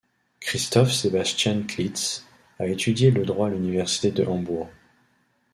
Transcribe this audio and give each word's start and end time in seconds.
Christof-Sebastian 0.41 1.67
Klitz 1.67 2.23
a 2.57 2.65
étudié 2.65 3.11
le 3.11 3.23
droit 3.23 3.45
à 3.45 3.49
l'Université 3.51 4.09
de 4.09 4.25
Hambourg. 4.25 4.67